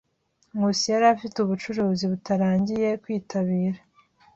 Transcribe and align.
Nkusi 0.55 0.85
yari 0.93 1.05
afite 1.15 1.35
ubucuruzi 1.39 2.05
butarangiye 2.11 2.89
kwitabira. 3.03 3.79